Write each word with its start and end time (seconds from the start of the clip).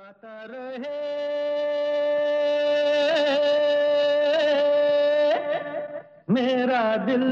गाता 0.00 0.46
रहे। 0.50 0.98
मेरा 6.30 6.96
दिल। 6.96 7.24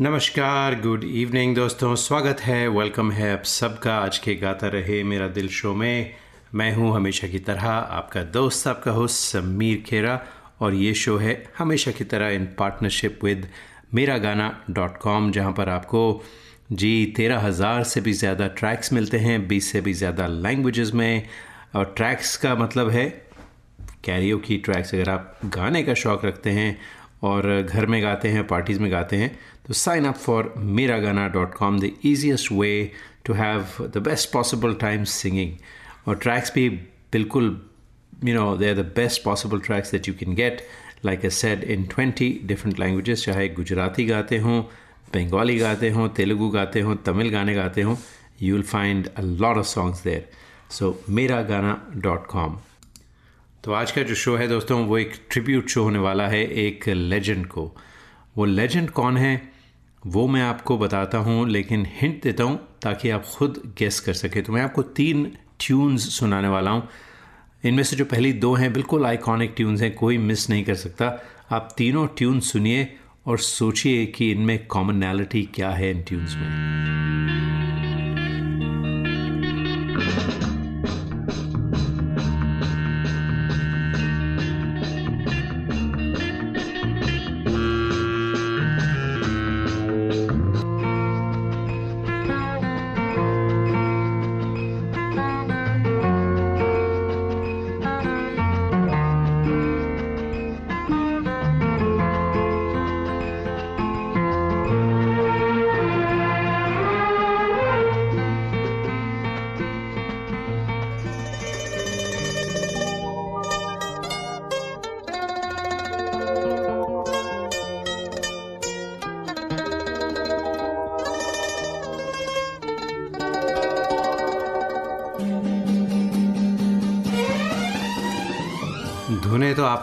नमस्कार 0.00 0.74
गुड 0.74 1.04
इवनिंग 1.04 1.56
दोस्तों। 1.56 1.94
स्वागत 1.94 2.40
है 2.40 2.68
वेलकम 2.68 3.10
है 3.12 3.32
आप 3.32 3.44
सबका। 3.44 3.96
आज 3.98 4.18
के 4.18 4.34
गाता 4.34 4.68
रहे 4.68 5.02
मेरा 5.04 5.28
दिल 5.28 5.48
शो 5.48 5.74
में। 5.74 6.14
मैं 6.54 6.74
हूँ 6.74 6.94
हमेशा 6.96 7.28
की 7.28 7.38
तरह 7.38 7.68
आपका 7.68 8.22
दोस्त, 8.22 8.68
आपका 8.68 8.90
होस्ट 8.90 9.16
समीर 9.16 9.84
खेरा। 9.86 10.20
और 10.60 10.74
ये 10.74 10.94
शो 10.94 11.16
है 11.16 11.44
हमेशा 11.58 11.90
की 11.90 12.04
तरह 12.04 12.28
इन 12.28 12.44
पार्टनरशिप 12.58 13.24
विद 13.24 13.48
मेरा 13.94 14.18
गाना 14.18 14.64
डॉट 14.70 14.96
कॉम 14.96 15.32
जहाँ 15.32 15.52
पर 15.52 15.68
आपको 15.68 16.24
जी, 16.70 17.12
तेरह 17.16 17.38
हज़ार 17.38 17.82
से 17.84 18.00
भी 18.00 18.12
ज़्यादा 18.12 18.46
ट्रैक्स 18.58 18.92
मिलते 18.92 19.18
हैं, 19.18 19.46
बीस 19.48 19.70
से 19.72 19.80
भी 19.80 19.92
ज़्यादा 19.94 20.26
लैंग्वेजेस 20.26 20.92
में। 20.94 21.28
और 21.74 21.92
ट्रैक्स 21.96 22.36
का 22.36 22.54
मतलब 22.54 22.90
है 22.90 23.08
कैरियो 24.04 24.38
की 24.38 24.56
ट्रैक्स 24.58 24.94
अगर 24.94 25.08
आप 25.10 25.38
गाने 25.54 25.82
का 25.82 25.94
शौक़ 25.94 26.24
रखते 26.26 26.50
हैं 26.50 26.76
और 27.24 27.62
घर 27.62 27.86
में 27.86 28.02
गाते 28.02 28.28
हैं 28.28 28.46
पार्टीज़ 28.46 28.80
में 28.80 28.90
गाते 28.92 29.16
हैं 29.16 29.30
तो 29.66 29.74
sign 29.74 30.04
up 30.04 30.14
for 30.16 30.52
Mera 30.58 30.98
Gana 30.98 31.26
dot 31.28 31.54
com 31.54 31.80
the 31.80 31.90
easiest 32.06 32.50
way 32.52 32.70
to 33.24 33.34
have 33.34 33.66
the 33.94 34.02
best 34.08 34.32
possible 34.32 34.74
time 34.80 35.04
singing 35.12 35.52
और 36.08 36.16
ट्रैक्स 36.16 36.52
भी 36.54 36.68
बिल्कुल 37.12 37.60
you 38.24 38.34
know 38.34 38.56
they 38.56 38.68
are 38.68 38.74
the 38.76 38.84
best 38.96 39.22
possible 39.24 39.60
tracks 39.60 39.92
that 39.92 40.08
you 40.08 40.14
can 40.20 40.34
get 40.34 40.62
like 41.04 41.24
a 41.24 41.30
said 41.32 41.64
in 41.64 41.84
twenty 41.94 42.30
different 42.44 42.78
languages 42.80 43.24
चाहे 43.24 43.48
गुजराती 43.58 44.04
गाते 44.04 44.38
हों 44.38 44.62
बंगाली 45.16 45.58
गाते 45.58 45.90
हों, 45.90 46.08
तेलुगु 46.08 46.48
गाते 46.50 46.80
हों, 46.80 46.96
तमिल 47.06 47.30
गाने 47.30 47.54
गाते 47.54 47.82
हों 47.82 47.96
you 48.42 48.54
will 48.54 48.62
find 48.66 49.08
a 49.08 49.20
lot 49.20 49.56
of 49.56 49.66
songs 49.66 50.02
there 50.04 50.28
so 50.70 50.96
Mera 51.10 51.42
Gana 51.42 51.82
dot 51.96 52.26
com 52.26 52.58
तो 53.64 53.72
आज 53.72 53.90
का 53.90 54.02
जो 54.02 54.14
शो 54.14 54.34
है 54.36 54.46
दोस्तों, 54.48 54.84
वो 54.86 54.98
एक 54.98 55.12
ट्रिब्यूट 55.30 55.68
शो 55.68 55.82
होने 55.82 55.98
वाला 55.98 56.26
है 56.28 56.42
एक 56.46 56.88
लेजेंड 56.88 57.46
को। 57.46 57.64
वो 58.36 58.44
लेजेंड 58.44 58.90
कौन 58.90 59.16
है, 59.16 59.52
वो 60.06 60.26
मैं 60.28 60.42
आपको 60.42 60.76
बताता 60.78 61.18
हूँ, 61.18 61.48
लेकिन 61.48 61.86
हिंट 61.90 62.22
देता 62.22 62.44
हूँ 62.44 62.58
ताकि 62.82 63.10
आप 63.10 63.24
खुद 63.26 63.60
गेस 63.78 63.98
कर 64.00 64.12
सकें। 64.12 64.42
तो 64.42 64.52
मैं 64.52 64.62
आपको 64.62 64.82
तीन 64.82 65.24
ट्यून्स 65.60 66.08
सुनाने 66.18 66.48
वाला 66.48 66.70
हूँ। 66.70 66.88
इनमें 67.64 67.82
से 67.82 67.96
जो 67.96 68.04
पहली 68.04 68.32
दो 68.32 68.54
हैं, 68.54 68.72
बिल्कुल 68.72 69.06
आइकॉनिक 69.06 69.54
ट्यून्स 69.56 69.82
हैं, 69.82 69.94
कोई 69.94 70.18
मिस 70.18 70.48
नहीं 70.50 70.64
कर 70.64 70.74
सकता। 70.74 71.10
आप 71.50 71.74
तीनों 71.76 72.06
ट्यून 72.16 72.40
सुनिए 72.40 72.84
और 73.26 73.38
सोचिए 73.38 74.06
कि 74.06 74.30
इनमें 74.30 74.66
कॉमनैलिटी 74.66 75.42
क्या 75.54 75.70
है 75.70 75.90
इन 75.90 76.02
ट्यून्स 76.02 76.36
में। 76.36 76.76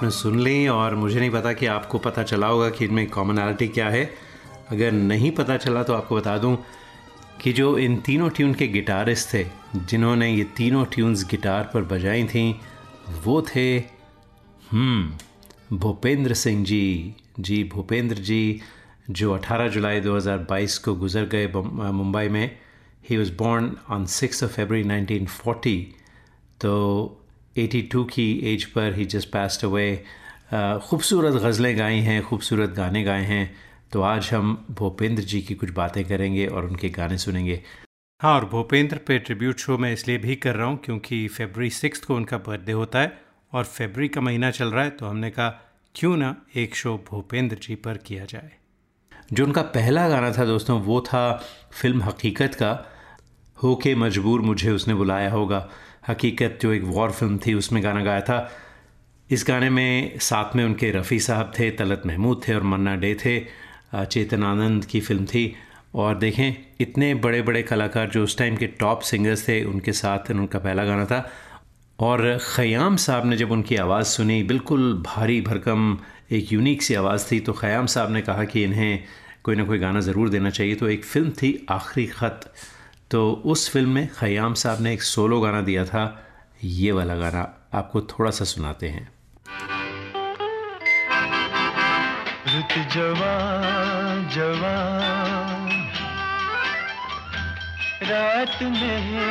आपने 0.04 0.12
सुन 0.12 0.40
ली 0.40 0.68
और 0.68 0.96
मुझे 0.96 1.20
नहीं 1.20 1.30
पता 1.32 1.52
कि 1.54 1.66
आपको 1.66 1.98
पता 1.98 2.24
चला 2.24 2.48
होगा 2.48 2.70
कि 2.70 2.86
इनमें 2.86 3.10
कॉमनैलिटी 3.10 3.68
क्या 3.68 3.90
है। 3.90 4.04
अगर 4.70 4.92
नहीं 4.92 5.32
पता 5.32 5.56
चला 5.58 5.84
तो 5.84 5.94
आपको 5.94 6.16
बता 6.16 6.38
दूँ 6.38 6.58
कि 7.42 7.54
जो 7.54 7.78
इन 7.78 7.96
तीनों 7.98 8.30
ट्यून 8.30 8.54
के 8.54 8.68
गिटारिस्ट 8.68 9.34
थे, 9.34 9.46
जिन्होंने 9.76 10.32
ये 10.34 10.44
तीनों 10.58 10.84
ट्यून्स 10.86 11.24
गिटार 11.32 11.70
पर 11.74 11.82
बजाई 11.84 12.24
थी, 12.24 12.60
वो 13.24 13.42
थे 13.42 13.80
हम्म 14.72 15.78
भूपेंद्र 15.78 16.34
सिंह 16.34 16.64
जी। 16.66 17.16
जी, 17.40 17.64
भूपेंद्र 17.64 18.16
जी, 18.16 18.62
जो 19.10 19.34
18 19.34 19.68
जुलाई 19.68 20.02
2022 20.02 20.78
को 20.78 20.96
गुजर 20.96 21.26
गए 21.26 21.48
मुंबई 21.48 22.28
में। 22.28 22.58
He 23.10 23.18
was 23.18 23.32
born 23.38 23.76
on 23.90 24.06
six 24.12 24.44
of 24.44 24.52
February 24.52 24.84
1940 24.84 25.82
तो 26.62 26.74
82 27.58 28.04
की 28.06 28.26
एज 28.54 28.64
पर 28.66 28.94
ही 28.94 29.06
जस्ट 29.06 29.30
पास्ट 29.30 29.64
अवे 29.66 30.04
खूबसूरत 30.84 31.34
गज़लें 31.42 31.78
गाई 31.78 32.00
हैं 32.00 32.22
खूबसूरत 32.24 32.70
गाने 32.70 33.04
गाए 33.04 33.26
हैं। 33.26 33.56
तो 33.92 34.02
आज 34.02 34.30
हम 34.34 34.56
भूपेंद्र 34.72 35.24
जी 35.24 35.42
की 35.42 35.56
कुछ 35.56 35.70
बातें 35.72 36.04
करेंगे 36.06 36.46
और 36.48 36.66
उनके 36.66 36.90
गाने 36.90 37.18
सुनेंगे। 37.18 37.62
हाँ 38.22 38.34
और 38.36 38.46
भूपेंद्र 38.46 38.98
पे 38.98 39.18
ट्रिब्यूट 39.20 39.60
शो 39.60 39.78
मैं 39.78 39.92
इसलिए 39.94 40.18
भी 40.18 40.36
कर 40.36 40.56
रहा 40.56 40.68
हूँ 40.68 40.80
क्योंकि 40.86 41.28
फेबरी 41.28 41.70
सिक्स 41.70 42.00
को 42.00 42.16
उनका 42.16 42.38
बर्थडे 42.38 42.72
होता 42.72 43.00
है 43.00 43.12
और 43.54 43.64
फेबरी 43.66 44.08
का 44.08 44.22
महीना 44.22 44.52
चल 44.52 44.72
रहा 44.72 44.84
है 44.84 44.90
तो 44.90 45.06
हमने 45.06 45.30
कहा 45.30 45.50
क्यों 45.96 46.16
ना 46.18 46.36
एक 46.56 46.76
शो 46.76 46.98
भूपेंद्र 47.12 47.58
जी 47.62 47.76
पर 47.76 47.98
किया 47.98 48.26
जाए? 48.26 48.52
जो 49.34 49.46
उनका 49.46 49.62
पहला 49.62 50.10
गाना 50.10 50.32
था 50.32 50.46
दोस्तों 50.46 50.82
वो 50.82 51.00
था 51.02 51.32
फ़िल्म 51.72 52.04
हकीकत 52.04 52.56
का 52.56 52.72
हो 53.58 53.76
के 53.76 53.96
मजबूर 53.96 54.42
मुझे 54.42 54.72
उसने 54.72 54.94
बुलाया 54.94 55.32
होगा। 55.32 55.68
हकीकत 56.10 56.58
जो 56.62 56.72
एक 56.74 56.84
वॉर 56.86 57.12
फ़िल्म 57.12 57.38
थी, 57.38 57.54
उसमें 57.54 57.84
गाना 57.84 58.04
गाया 58.04 58.22
था। 58.22 58.50
इस 59.30 59.46
गाने 59.48 59.70
में 59.70 60.20
साथ 60.22 60.56
में 60.56 60.64
उनके 60.66 60.92
रफ़ी 60.92 61.20
साहब 61.20 61.52
थे, 61.60 61.70
तलत 61.72 62.02
महमूद 62.06 62.42
थे 62.48 62.54
और 62.54 62.64
मन्ना 62.64 62.96
डे 62.96 63.14
थे 63.16 63.40
चेतन 63.96 64.44
आनंद 64.44 64.86
की 64.86 65.00
फ़िल्म 65.02 65.26
थी। 65.26 65.56
और 65.96 66.18
देखें, 66.18 66.56
इतने 66.82 67.14
बड़े 67.16 67.42
बड़े 67.42 67.62
कलाकार 67.64 68.10
जो 68.10 68.24
उस 68.24 68.38
टाइम 68.38 68.56
के 68.58 68.68
टॉप 68.80 69.02
सिंगर्स 69.04 69.48
थे, 69.48 69.64
उनके 69.64 69.92
साथ 69.94 70.32
उनका 70.32 70.60
पहला 70.60 70.86
गाना 70.86 71.06
था। 71.06 71.30
और 72.00 72.38
ख़याम 72.46 72.96
साहब 72.98 73.26
ने 73.26 73.38
जब 73.38 73.52
उनकी 73.52 73.76
आवाज़ 73.76 74.08
सुनी, 74.08 74.42
बिल्कुल 74.44 74.94
भारी 75.06 75.40
भरकम, 75.42 75.98
एक 76.32 76.54
यूनिक 76.54 76.82
सी 76.84 76.94
आवाज़ 76.96 77.32
थी 77.32 77.40
तो 77.40 77.54
ख़याम 77.54 77.86
साहब 77.86 78.12
ने 78.12 78.22
कहा 78.22 78.44
कि 78.44 78.64
इन्हें 78.64 79.04
कोई 79.44 79.56
ना 79.56 79.64
कोई 79.64 79.78
गाना 79.80 80.00
ज़रूर 80.00 80.30
देना 80.30 80.50
चाहिए। 80.50 80.76
तो 80.76 80.90
एक 80.90 81.04
फ़िल्म 81.06 81.32
थी, 81.32 81.66
आखिरी 81.70 82.06
ख़त। 82.08 82.52
तो 83.14 83.32
उस 83.46 83.70
फ़िल्म 83.70 83.90
में 83.90 84.08
ख़याम 84.08 84.54
साहब 84.54 84.82
ने 84.82 84.94
एक 84.94 85.04
सोलो 85.04 85.40
गाना 85.42 85.62
दिया 85.62 85.86
था 85.86 86.26
ये 86.64 86.92
वाला 86.92 87.16
गाना 87.16 87.42
आपको 87.74 88.02
थोड़ा 88.02 88.32
सा 88.32 88.46
सुनाते 88.46 88.90
हैं। 88.90 89.04
रुत 92.48 92.74
जवान 92.94 94.30
जवान 94.30 95.70
रात 98.04 98.64
में 98.64 99.24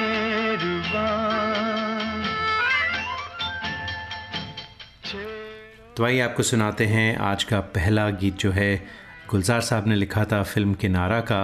तो 5.97 6.05
आइए 6.05 6.21
आपको 6.21 6.43
सुनाते 6.43 6.87
हैं 6.87 7.17
आज 7.17 7.45
का 7.45 7.61
पहला 7.61 8.11
गीत 8.11 8.37
जो 8.37 8.51
है 8.51 8.87
गुलजार 9.31 9.61
साहब 9.61 9.87
ने 9.87 9.95
लिखा 9.95 10.25
था 10.25 10.43
फ़िल्म 10.43 10.75
किनारा 10.75 11.21
का। 11.21 11.43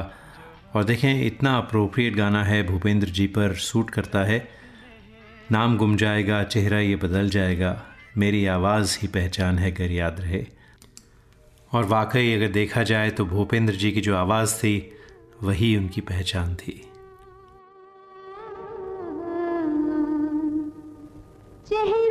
और 0.74 0.84
देखें, 0.84 1.26
इतना 1.26 1.58
अप्रोप्रिएट 1.58 2.16
गाना 2.16 2.44
है, 2.44 2.66
भूपेंद्र 2.66 3.08
जी 3.08 3.26
पर 3.26 3.54
सूट 3.54 3.90
करता 3.90 4.24
है। 4.24 4.48
नाम 5.52 5.76
गुम 5.76 5.96
जाएगा, 5.96 6.44
चेहरा 6.44 6.78
ये 6.78 6.96
बदल 6.96 7.28
जाएगा, 7.28 7.86
मेरी 8.16 8.46
आवाज़ 8.46 8.98
ही 9.02 9.08
पहचान 9.08 9.58
है 9.58 9.72
अगर 9.72 9.90
याद 9.90 10.20
रहे। 10.20 10.46
और 11.72 11.84
वाकई 11.84 12.32
अगर 12.32 12.48
देखा 12.48 12.82
जाए 12.82 13.10
तो 13.10 13.24
भूपेंद्र 13.24 13.74
जी 13.74 13.92
की 13.92 14.00
जो 14.00 14.16
आवाज़ 14.16 14.56
थी, 14.56 14.92
वही 15.42 15.76
उनकी 15.76 16.00
पहचान 16.00 16.54
थी। 16.54 16.84
चेहरा 21.68 22.07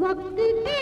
What 0.00 0.16
did 0.34 0.79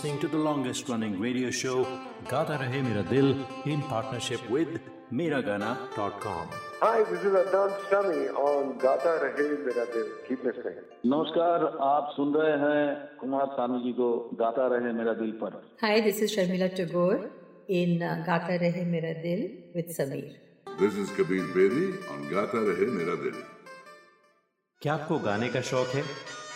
listening 0.00 0.20
to 0.20 0.28
the 0.28 0.42
longest 0.44 0.88
running 0.88 1.20
radio 1.20 1.50
show 1.50 1.78
Gata 2.26 2.54
Rahe 2.60 2.82
Mera 2.84 3.02
Dil 3.02 3.26
in 3.66 3.82
partnership 3.82 4.40
with 4.48 4.80
Miragana.com. 5.12 6.48
Hi, 6.80 7.02
this 7.10 7.20
is 7.20 7.34
Adnan 7.40 7.74
Sami 7.90 8.22
on 8.44 8.78
Gata 8.78 9.12
Rahe 9.24 9.44
Mera 9.66 9.84
Dil. 9.92 10.06
Keep 10.28 10.46
listening. 10.48 10.78
नमस्कार 11.04 11.66
आप 11.88 12.08
सुन 12.16 12.32
रहे 12.36 12.56
हैं 12.64 12.80
कुमार 13.20 13.46
सानू 13.58 13.82
जी 13.84 13.92
को 14.00 14.08
गाता 14.40 14.68
रहे 14.74 14.92
मेरा 15.02 15.14
दिल 15.20 15.36
पर 15.42 15.60
Hi, 15.84 15.94
this 16.08 16.22
is 16.22 16.34
Sharmila 16.36 16.72
Tagore 16.80 17.20
in 17.82 18.02
uh, 18.02 18.16
Gata 18.32 18.58
Rahe 18.64 18.82
Mera 18.96 19.14
Dil 19.22 19.46
with 19.74 19.94
Sameer. 20.00 20.34
This 20.82 21.00
is 21.04 21.16
Kabir 21.20 21.46
Bedi 21.58 21.88
on 22.16 22.28
Gata 22.34 22.66
Rahe 22.72 22.92
Mera 22.98 23.22
Dil. 23.24 23.40
क्या 24.82 24.94
आपको 24.94 25.18
गाने 25.30 25.48
का 25.54 25.60
शौक 25.76 25.96
है 25.96 26.39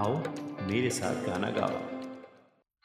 आओ 0.00 0.16
मेरे 0.70 0.90
साथ 1.00 1.26
गाना 1.28 1.50
गाओ 1.60 1.84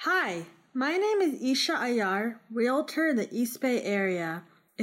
Hi, 0.03 0.45
my 0.73 0.93
name 1.01 1.19
is 1.23 1.33
Isha 1.49 1.73
Ayar, 1.87 2.39
realtor 2.59 3.03
in 3.07 3.17
the 3.17 3.27
East 3.41 3.61
Bay 3.65 3.73
area. 3.83 4.29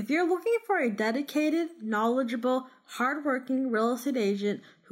If 0.01 0.11
you're 0.11 0.29
looking 0.29 0.59
for 0.67 0.79
a 0.79 0.91
dedicated, 0.91 1.71
knowledgeable, 1.83 2.69
hardworking 2.99 3.65
real 3.73 3.95
estate 3.95 4.17
agent 4.17 4.61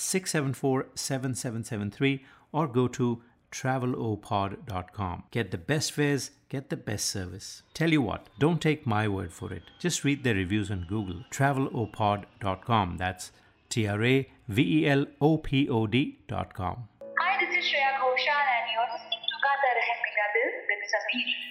674 0.00 0.86
7773 0.94 2.24
or 2.52 2.66
go 2.66 2.88
to 2.88 3.22
travelopod.com. 3.52 5.24
Get 5.30 5.50
the 5.50 5.58
best 5.58 5.92
fares, 5.92 6.30
get 6.48 6.70
the 6.70 6.76
best 6.76 7.06
service. 7.06 7.62
Tell 7.74 7.90
you 7.90 8.02
what, 8.02 8.28
don't 8.38 8.60
take 8.60 8.86
my 8.86 9.08
word 9.08 9.32
for 9.32 9.52
it. 9.52 9.62
Just 9.78 10.04
read 10.04 10.24
the 10.24 10.34
reviews 10.34 10.70
on 10.70 10.86
Google. 10.88 11.24
Travelopod.com. 11.30 12.96
That's 12.96 13.32
T 13.68 13.86
R 13.86 14.02
A 14.02 14.28
V 14.48 14.62
E 14.78 14.88
L 14.88 15.06
O 15.20 15.36
P 15.38 15.68
O 15.68 15.86
D.com. 15.86 16.88
Hi, 17.18 17.44
this 17.44 17.58
is 17.58 17.64
Shreya 17.70 17.92
Ghoshal 18.00 18.46
and 18.56 18.66
you're 18.72 18.90
listening 18.94 19.22
to 19.30 19.36
Gata 19.46 19.70
Rahe 19.78 19.94
Mera 20.04 20.26
Dil 20.34 20.50
with 20.70 20.82
Sameer. 20.94 21.50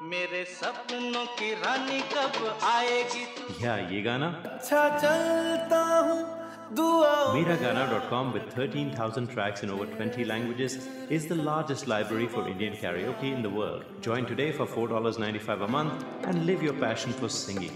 मेरे 0.03 0.45
सपनों 0.45 1.27
की 1.27 1.55
रानी 1.55 2.01
कब 2.01 2.59
आएगी? 2.63 3.65
या 3.65 3.77
ये 3.77 4.03
गाना। 4.03 4.43
अच्छा 4.47 4.89
चलता 4.89 5.79
हूँ। 5.79 6.42
Miragana.com 6.71 8.33
with 8.33 8.45
13,000 8.55 9.27
tracks 9.29 9.63
in 9.63 9.71
over 9.71 9.87
20 9.87 10.25
languages 10.25 10.89
is 11.11 11.27
the 11.27 11.35
largest 11.35 11.87
library 11.89 12.27
for 12.29 12.47
Indian 12.49 12.75
karaoke 12.75 13.33
in 13.35 13.43
the 13.43 13.51
world. 13.51 13.85
Join 14.01 14.27
today 14.27 14.53
for 14.53 14.67
$4.95 14.67 15.65
a 15.65 15.69
month 15.69 16.05
and 16.25 16.47
live 16.47 16.63
your 16.63 16.75
passion 16.75 17.13
for 17.13 17.29
singing. 17.29 17.73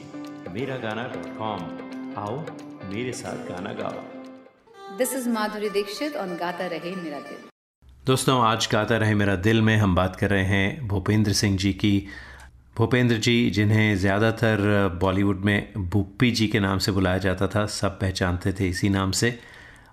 Miragana.com. 0.54 1.60
आओ 2.18 2.36
मेरे 2.92 3.12
साथ 3.12 3.48
गाना 3.48 3.72
गाओ 3.80 4.04
This 4.98 5.12
is 5.16 5.26
Madhuri 5.28 5.70
Dixit 5.72 6.14
on 6.16 6.36
Gata 6.42 6.68
Rahe 6.74 6.92
Mera 7.02 7.20
Dil. 7.26 7.42
दोस्तों 8.06 8.40
आज 8.46 8.68
गाता 8.72 8.96
रहे 9.02 9.14
मेरा 9.14 9.34
दिल 9.48 9.60
में 9.62 9.76
हम 9.76 9.94
बात 9.94 10.16
कर 10.16 10.30
रहे 10.30 10.44
हैं 10.44 10.86
भूपेंद्र 10.88 11.32
सिंह 11.42 11.56
जी 11.64 11.72
की 11.84 11.92
भूपेंद्र 12.76 13.16
जी, 13.16 13.50
जिन्हें 13.50 13.96
ज़्यादातर 13.96 14.58
बॉलीवुड 15.00 15.44
में 15.44 15.72
बुप्पी 15.78 16.30
जी 16.30 16.46
के 16.48 16.60
नाम 16.60 16.78
से 16.78 16.92
बुलाया 16.92 17.18
जाता 17.18 17.46
था, 17.46 17.64
सब 17.66 17.98
पहचानते 18.00 18.52
थे 18.52 18.68
इसी 18.68 18.88
नाम 18.88 19.10
से। 19.12 19.38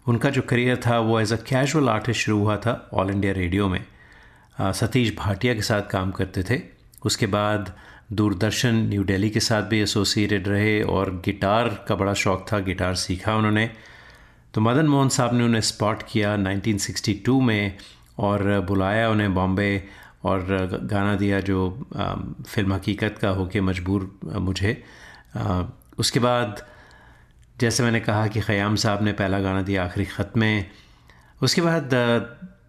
उनका 0.08 0.30
जो 0.30 0.42
करियर 0.42 0.80
था, 0.86 0.98
वो 1.00 1.20
एज 1.20 1.34
अ 1.34 1.36
कैजुअल 1.50 1.90
आर्टिस्ट 1.90 2.22
शुरू 2.22 2.40
हुआ 2.40 2.58
था 2.58 2.90
ऑल 2.94 3.12
इंडिया 3.12 3.34
रेडियो 3.34 3.68
में। 3.70 3.84
सतीश 4.58 5.16
भाटिया 5.18 5.54
के 5.54 5.62
साथ 5.62 5.90
काम 5.92 6.12
करते 6.12 6.44
थे। 6.44 6.60
उसके 7.06 7.28
बाद 7.28 7.74
दूरदर्शन 8.14 8.76
न्यू 8.90 9.04
दिल्ली 9.04 9.30
के 9.30 9.40
साथ 9.40 9.64
भी 9.70 9.82
एसोसिएटेड 9.82 10.48
रहे 10.48 10.82
और 10.84 11.12
गिटार 11.26 11.70
का 11.88 11.96
बड़ा 11.96 12.14
शौक़ 12.16 12.42
था, 12.52 12.60
गिटार 12.60 12.96
सीखा 12.98 13.36
उन्होंने। 13.36 13.70
तो 14.54 14.62
मदन 14.62 14.88
मोहन 14.88 15.10
साहब 15.10 15.34
ने 15.34 15.44
उन्हें 15.44 15.62
स्पॉट 15.64 16.04
किया 16.12 16.36
1962 16.38 17.42
में 17.42 17.78
और 18.20 18.60
बुलाया 18.68 19.10
उन्हें 19.10 19.34
बॉम्बे 19.34 19.72
और 20.24 20.46
गाना 20.84 21.16
दिया 21.16 21.40
जो 21.42 21.70
फ़िल्म 22.48 22.74
हकीकत 22.74 23.18
का 23.22 23.30
होके 23.30 23.62
मजबूर 23.62 24.10
मुझे। 24.40 24.84
उसके 26.00 26.20
बाद 26.20 26.62
जैसे 27.58 27.84
मैंने 27.84 28.00
कहा 28.00 28.28
कि 28.28 28.42
ख़याम 28.42 28.76
साहब 28.76 29.04
ने 29.04 29.12
पहला 29.14 29.40
गाना 29.40 29.62
दिया 29.62 29.84
आखिरी 29.86 30.06
ख़त 30.06 30.32
में। 30.38 30.66
उसके 31.42 31.62
बाद 31.62 31.94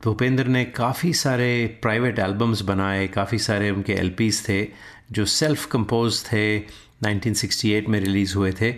भूपेंद्र 0.05 0.47
ने 0.47 0.65
काफ़ी 0.77 1.13
सारे 1.15 1.51
प्राइवेट 1.83 2.19
एल्बम्स 2.19 2.61
बनाए, 2.63 3.07
काफ़ी 3.09 3.39
सारे 3.39 3.71
उनके 3.71 3.93
एल 3.93 4.15
थे 4.49 4.67
जो 5.13 5.25
सेल्फ 5.27 5.67
कंपोज 5.67 6.23
थे 6.25 6.59
1968 6.59 7.89
में 7.89 7.99
रिलीज़ 8.01 8.35
हुए 8.37 8.53
थे। 8.53 8.71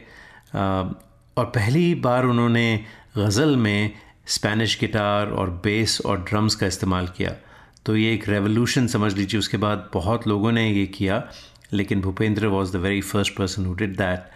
और 1.36 1.44
पहली 1.54 1.94
बार 2.00 2.24
उन्होंने 2.24 2.84
गज़ल 3.16 3.56
में 3.56 3.92
स्पेनिश 4.26 4.78
गिटार 4.80 5.30
और 5.30 5.50
बेस 5.64 6.00
और 6.06 6.22
ड्रम्स 6.22 6.54
का 6.54 6.66
इस्तेमाल 6.66 7.06
किया। 7.16 7.34
तो 7.86 7.96
ये 7.96 8.12
एक 8.14 8.28
रेवोल्यूशन 8.28 8.86
समझ 8.86 9.12
लीजिए। 9.14 9.38
उसके 9.38 9.56
बाद 9.56 9.90
बहुत 9.94 10.26
लोगों 10.28 10.52
ने 10.52 10.70
ये 10.70 10.86
किया, 10.86 11.22
लेकिन 11.72 12.00
Bhupendra 12.00 12.46
was 12.46 12.72
the 12.72 12.76
very 12.76 13.00
first 13.00 13.36
person 13.36 13.66
who 13.66 13.74
did 13.74 13.96
that 13.96 14.30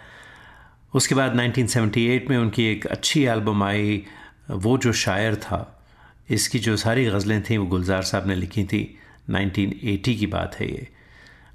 उसके 0.95 1.15
बाद 1.15 1.35
1978 1.35 2.29
में 2.29 2.37
उनकी 2.37 2.63
एक 2.65 2.85
अच्छी 2.85 3.23
एल्बम 3.23 3.63
आई, 3.63 4.03
वो 4.51 4.77
जो 4.77 4.93
शायर 4.93 5.35
था, 5.35 5.83
इसकी 6.29 6.59
जो 6.59 6.77
सारी 6.77 7.05
गज़लें 7.05 7.43
थीं, 7.43 7.57
वो 7.57 7.65
गुलजार 7.65 8.01
साहब 8.01 8.27
ने 8.27 8.35
लिखी 8.35 8.63
थी। 8.63 8.97
1980 9.29 10.15
की 10.15 10.27
बात 10.27 10.55
है 10.55 10.71
ये। 10.71 10.87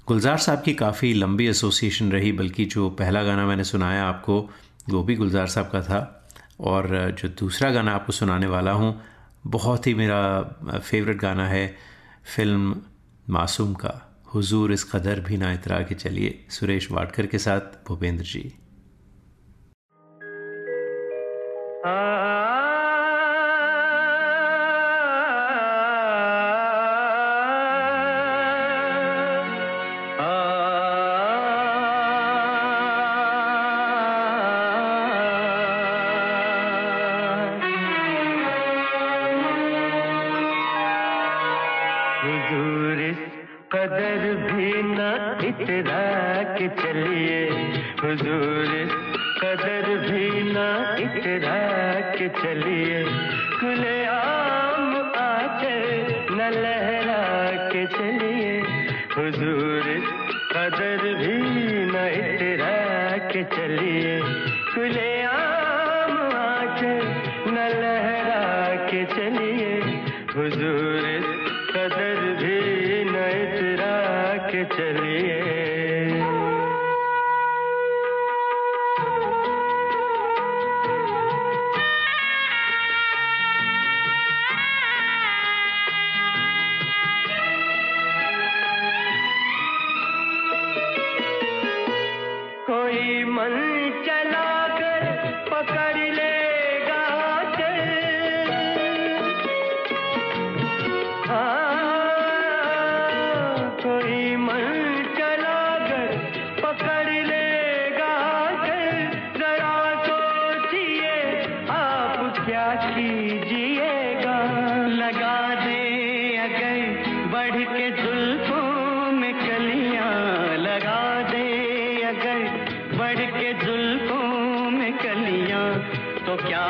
गुलजार 0.07 0.37
साहब 0.37 0.61
की 0.61 0.73
काफ़ी 0.73 1.13
लंबी 1.13 1.47
एसोसिएशन 1.47 2.11
रही, 2.11 2.31
बल्कि 2.31 2.65
जो 2.65 2.89
पहला 2.89 3.23
गाना 3.23 3.45
मैंने 3.45 3.63
सुनाया 3.63 4.05
आपको, 4.05 4.49
वो 4.89 5.03
भी 5.03 5.15
गुलजार 5.15 5.47
साहब 5.47 5.69
का 5.69 5.81
था, 5.81 6.29
और 6.59 7.15
जो 7.21 7.29
दूसरा 7.29 7.71
गाना 7.71 7.91
आपको 7.91 8.13
सुनाने 8.13 8.47
वाला 8.47 8.71
हूँ 8.71 9.01
बहुत 9.47 9.87
ही 9.87 9.93
मेरा 9.93 10.41
फेवरेट 10.79 11.17
गाना 11.17 11.47
है 11.47 11.75
फ़िल्म 12.35 12.75
मासूम 13.29 13.73
का। 13.73 13.93
हुजूर 14.33 14.71
इस 14.71 14.83
कदर 14.83 15.19
भी 15.19 15.37
ना 15.37 15.53
इतरा 15.53 15.81
के 15.81 15.95
चलिए 15.95 16.45
सुरेश 16.49 16.91
वाडकर 16.91 17.25
के 17.25 17.37
साथ 17.37 17.59
भूपेंद्र 17.87 18.23
जी। 18.23 18.53
हुजूर 21.85 22.76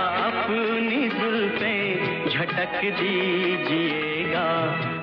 अपनी 0.08 1.10
दिल 1.10 1.50
पे 1.50 1.96
झटक 2.30 2.82
दीजिएगा। 2.84 4.48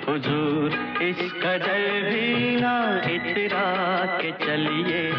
हुजूर, 0.08 0.70
इस 1.02 1.32
कदर 1.32 2.10
भी 2.10 2.56
ना 2.56 3.02
इतरा 3.04 4.06
के 4.06 4.46
चलिए। 4.46 5.12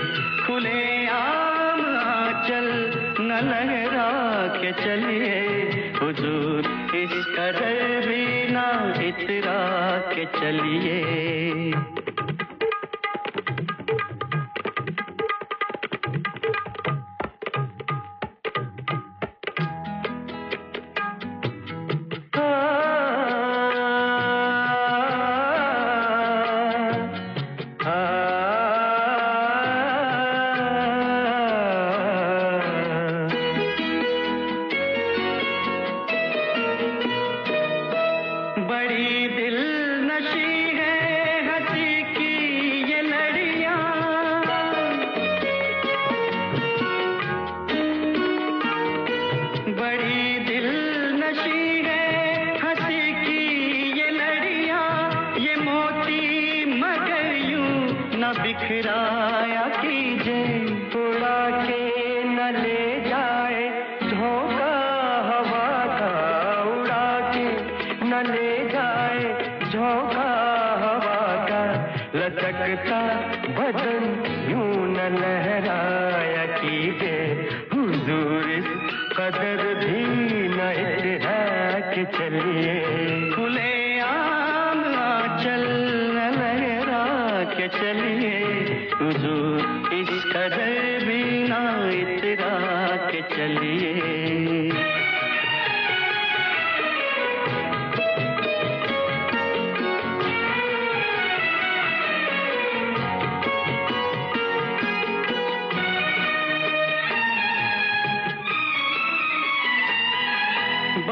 खुले 0.45 1.07
आम 1.07 1.81
आंचल 1.97 2.91
न 3.19 3.31
लहरा 3.31 4.11
के 4.61 4.71
चलिए। 4.71 5.39
हुजूर, 6.01 6.59
इस 6.95 7.25
कदर 7.25 8.07
भी 8.07 8.51
ना 8.51 8.93
इतरा 9.01 9.97
के 10.13 10.25
चलिए। 10.25 10.95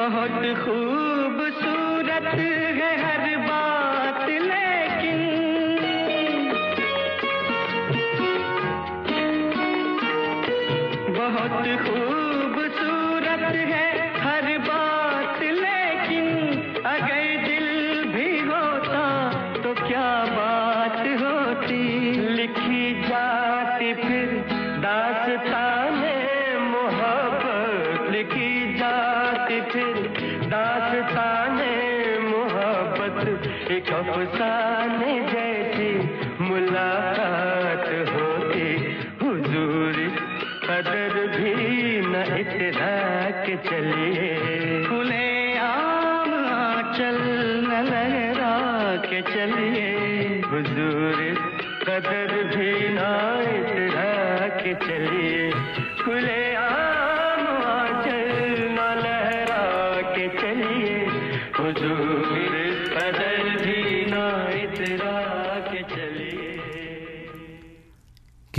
बहुत 0.03 0.31
खूबसूरत 0.31 0.92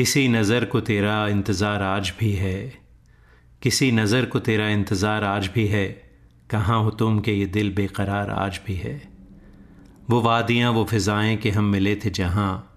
किसी 0.04 0.26
नज़र 0.28 0.64
को 0.64 0.80
तेरा 0.80 1.26
इंतज़ार 1.28 1.82
आज 1.82 2.12
भी 2.18 2.32
है। 2.32 2.58
किसी 3.62 3.90
नज़र 3.92 4.24
को 4.24 4.38
तेरा 4.38 4.68
इंतज़ार 4.68 5.24
आज 5.24 5.48
भी 5.54 5.66
है। 5.66 5.86
कहाँ 6.50 6.82
हो 6.84 6.90
तुम 6.90 7.18
कि 7.20 7.32
ये 7.32 7.46
दिल 7.46 7.72
बेकरार 7.74 8.30
आज 8.30 8.60
भी 8.66 8.74
है। 8.74 8.92
वो 10.10 10.20
वादियाँ, 10.20 10.72
वो 10.72 10.84
फ़िज़ाएँ 10.84 11.36
कि 11.36 11.50
हम 11.50 11.64
मिले 11.64 11.96
थे 11.96 12.10
जहाँ। 12.10 12.76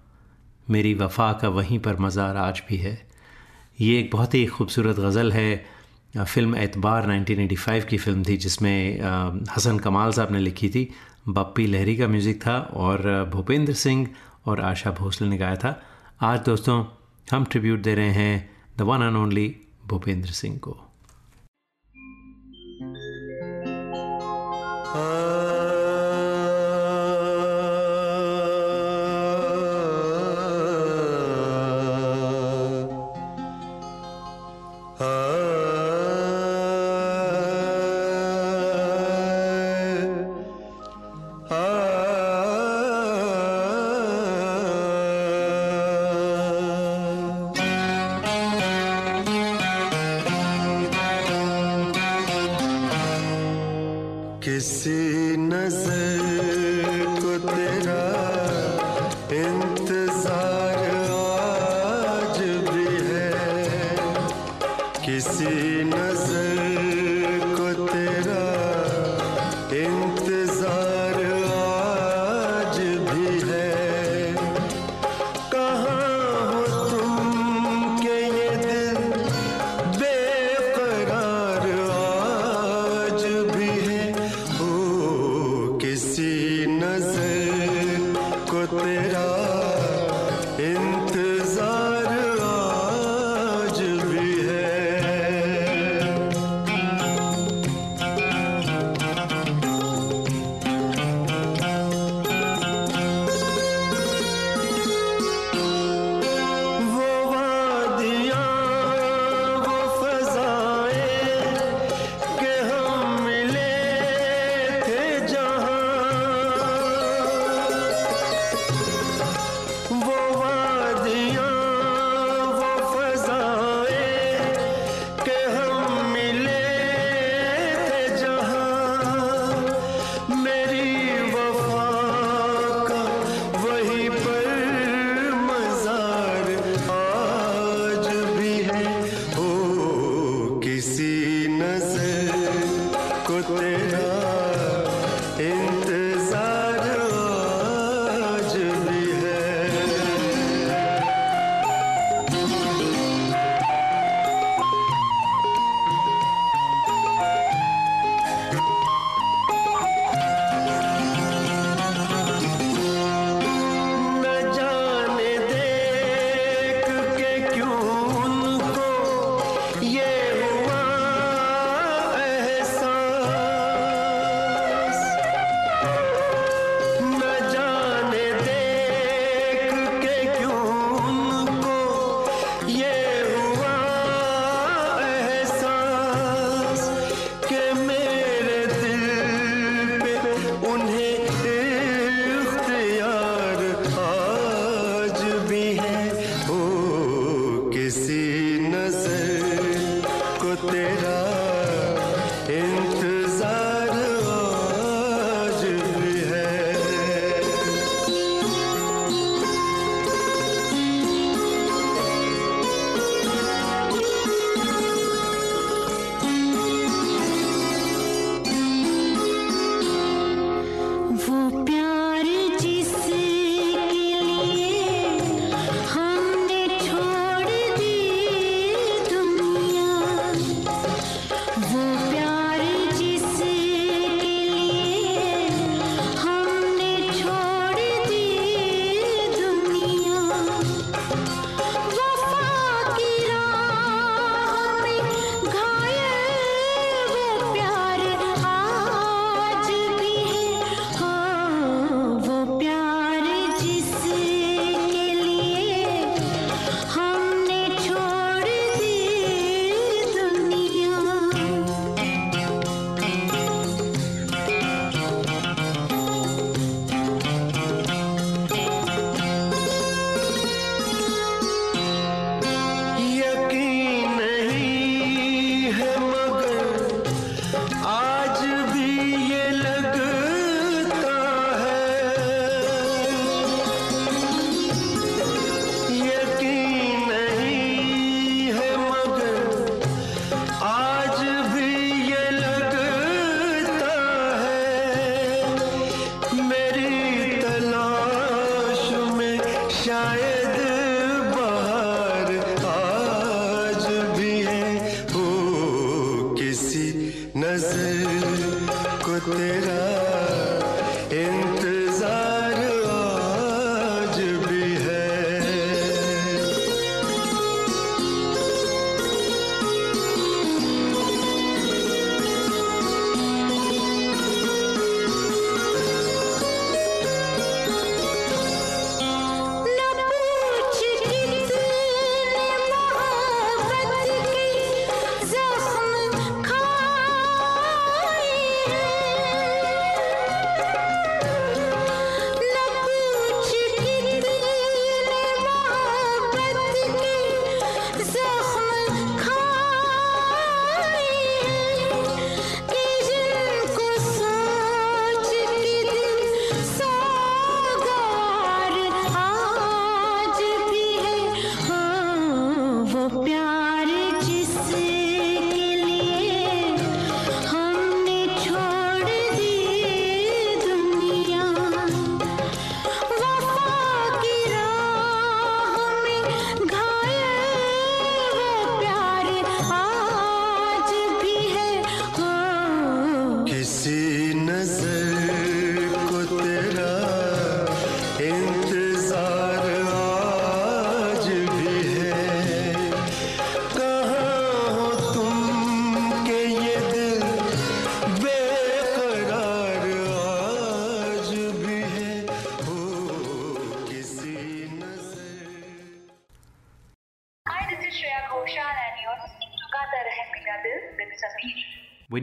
मेरी 0.70 0.94
वफ़ा 0.94 1.32
का 1.32 1.48
वहीं 1.48 1.78
पर 1.78 1.98
मज़ार 1.98 2.36
आज 2.36 2.62
भी 2.68 2.76
है। 2.76 2.96
ये 3.80 3.98
एक 4.00 4.10
बहुत 4.12 4.34
ही 4.34 4.44
खूबसूरत 4.46 4.96
गज़ल 4.96 5.32
है 5.32 5.64
फ़िल्म 6.16 6.56
एतबार 6.56 7.06
1985 7.08 7.84
की 7.84 7.98
फ़िल्म 7.98 8.24
थी, 8.24 8.36
जिसमें 8.36 9.00
हसन 9.56 9.78
कमाल 9.78 10.12
साहब 10.12 10.32
ने 10.32 10.38
लिखी 10.40 10.68
थी। 10.68 10.88
बप्पी 11.28 11.66
लहरी 11.66 11.96
का 11.96 12.08
म्यूज़िक 12.08 12.46
था 12.46 12.58
और 12.58 13.24
भूपेंद्र 13.32 13.72
सिंह 13.76 14.08
और 14.46 14.60
आशा 14.62 14.90
भोसले 14.90 15.28
ने 15.28 15.38
गाया 15.38 15.56
था। 15.56 15.80
आज 16.22 16.40
दोस्तों 16.46 16.84
हम 17.32 17.44
ट्रिब्यूट 17.44 17.80
दे 17.80 17.94
रहे 17.94 18.10
हैं 18.10 18.50
the 18.78 18.82
one 18.82 19.02
and 19.02 19.16
only 19.16 19.56
Bhupendra 19.86 20.30
Singh 20.30 20.58
को। 20.58 20.87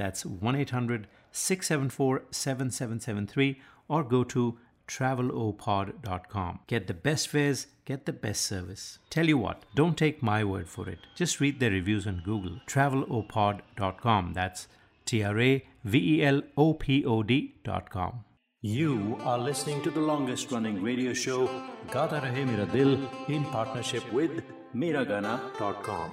That's 0.00 0.24
1 0.24 0.56
800 0.56 1.06
674 1.30 2.22
7773 2.30 3.60
or 3.88 4.02
go 4.02 4.24
to 4.24 4.58
travelopod.com. 4.88 6.60
Get 6.66 6.86
the 6.86 6.94
best 6.94 7.28
fares, 7.28 7.66
get 7.84 8.06
the 8.06 8.12
best 8.12 8.42
service. 8.42 8.98
Tell 9.10 9.28
you 9.28 9.38
what, 9.38 9.64
don't 9.74 9.98
take 9.98 10.22
my 10.22 10.42
word 10.42 10.68
for 10.68 10.88
it. 10.88 11.00
Just 11.14 11.38
read 11.40 11.60
the 11.60 11.70
reviews 11.70 12.06
on 12.06 12.22
Google. 12.24 12.56
Travelopod.com. 12.66 14.32
That's 14.32 14.68
T 15.04 15.22
R 15.22 15.38
A 15.38 15.64
V 15.84 15.98
E 16.14 16.24
L 16.24 16.42
O 16.56 16.72
P 16.74 17.04
O 17.04 17.22
D.com. 17.22 18.24
You 18.62 19.18
are 19.20 19.38
listening 19.38 19.82
to 19.82 19.90
the 19.90 20.00
longest 20.00 20.50
running 20.50 20.82
radio 20.82 21.12
show, 21.12 21.46
Gata 21.90 22.20
Rahe 22.24 22.72
Dil, 22.72 22.98
in 23.28 23.44
partnership 23.44 24.12
with 24.12 24.42
Miragana.com. 24.74 26.12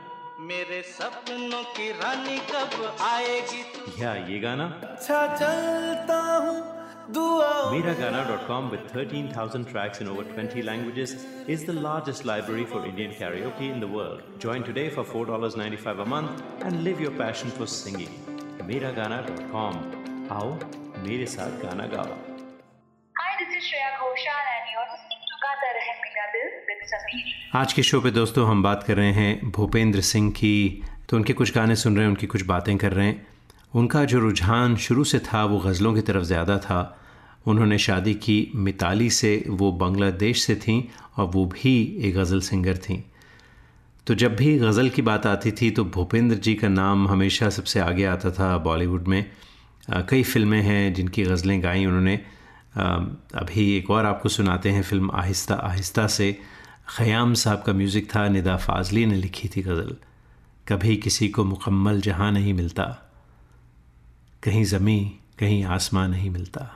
मेरे 0.49 0.81
सपनों 0.89 1.63
की 1.77 1.89
रानी 2.01 2.37
कब 2.51 2.75
आएगी 3.07 3.63
तू 3.73 4.01
या 4.01 4.13
ये 4.29 4.39
गाना 4.45 4.65
अच्छा 4.91 5.25
चलता 5.37 6.21
हूँ 6.45 6.59
Miragana.com 7.13 8.69
with 8.71 8.83
13,000 8.91 9.65
tracks 9.71 9.99
in 10.01 10.07
over 10.07 10.23
20 10.23 10.61
languages 10.61 11.13
is 11.55 11.65
the 11.65 11.73
largest 11.73 12.25
library 12.25 12.65
for 12.73 12.85
Indian 12.85 13.11
karaoke 13.11 13.69
in 13.73 13.81
the 13.81 13.87
world. 13.87 14.21
Join 14.39 14.63
today 14.63 14.87
for 14.89 15.03
$4.95 15.03 16.01
a 16.03 16.05
month 16.05 16.43
and 16.61 16.83
live 16.85 17.01
your 17.01 17.11
passion 17.23 17.51
for 17.59 17.67
singing. 17.67 18.13
Miragana.com. 18.69 19.81
आओ 20.37 20.49
मेरे 21.07 21.25
साथ 21.35 21.59
गाना 21.63 21.87
गाओ 21.95 22.17
Hi, 23.15 23.31
this 23.41 23.57
is 23.57 23.69
Shreya 23.69 23.89
आज 27.55 27.73
के 27.73 27.83
show 27.83 27.99
पे 28.01 28.11
दोस्तों 28.11 28.47
हम 28.47 28.61
बात 28.63 28.83
कर 28.83 28.95
रहे 28.97 29.11
हैं 29.11 29.51
भूपेंद्र 29.51 30.01
सिंह 30.01 30.29
की। 30.31 30.83
तो 31.09 31.17
उनके 31.17 31.33
कुछ 31.33 31.53
गाने 31.55 31.75
सुन 31.75 31.95
रहे 31.95 32.03
हैं, 32.05 32.09
उनकी 32.09 32.27
कुछ 32.27 32.43
बातें 32.45 32.77
कर 32.77 32.93
रहे 32.93 33.07
हैं। 33.07 33.27
उनका 33.73 34.03
जो 34.05 34.19
रुझान 34.19 34.75
शुरू 34.75 35.03
से 35.03 35.19
था, 35.19 35.43
वो 35.45 35.59
गज़लों 35.59 35.93
की 35.93 36.01
तरफ़ 36.01 36.23
ज़्यादा 36.23 36.57
था। 36.57 36.79
उन्होंने 37.47 37.77
शादी 37.77 38.13
की 38.13 38.51
मिताली 38.55 39.09
से, 39.09 39.43
वो 39.49 39.71
बांग्लादेश 39.71 40.43
से 40.43 40.55
थीं 40.55 40.81
और 41.17 41.27
वो 41.27 41.45
भी 41.45 41.73
एक 41.99 42.15
गज़ल 42.15 42.41
सिंगर 42.41 42.77
थीं। 42.79 43.01
तो 44.07 44.15
जब 44.15 44.35
भी 44.35 44.57
गज़ल 44.59 44.89
की 44.89 45.01
बात 45.01 45.25
आती 45.27 45.51
थी 45.51 45.69
तो 45.71 45.85
भूपेंद्र 45.85 46.37
जी 46.37 46.55
का 46.55 46.67
नाम 46.69 47.07
हमेशा 47.07 47.49
सबसे 47.49 47.79
आगे 47.79 48.05
आता 48.05 48.31
था 48.31 48.57
बॉलीवुड 48.59 49.07
में। 49.07 49.25
कई 50.09 50.23
फ़िल्में 50.23 50.61
हैं 50.61 50.93
जिनकी 50.93 51.23
गज़लें 51.23 51.61
गाई 51.63 51.85
उन्होंने। 51.85 52.15
अभी 52.75 53.71
एक 53.77 53.89
और 53.91 54.05
आपको 54.05 54.29
सुनाते 54.29 54.69
हैं 54.69 54.81
फ़िल्म 54.83 55.11
आहिस्ता 55.13 55.55
आहिस्ता 55.63 56.07
से। 56.07 56.37
ख़याम 56.91 57.33
साहब 57.33 57.61
का 57.61 57.73
म्यूज़िक 57.73 58.09
था, 58.15 58.27
निदा 58.27 58.55
फाजली 58.57 59.05
ने 59.05 59.15
लिखी 59.15 59.47
थी 59.47 59.61
गज़ल। 59.61 59.95
कभी 60.67 60.95
किसी 60.97 61.27
को 61.29 61.43
मुकम्मल 61.43 62.01
जहाँ 62.01 62.31
नहीं 62.31 62.53
मिलता, 62.53 62.83
कहीं 64.43 64.63
ज़मीं 64.65 65.09
कहीं 65.39 65.63
आसमां 65.65 66.07
नहीं 66.09 66.29
मिलता। 66.29 66.67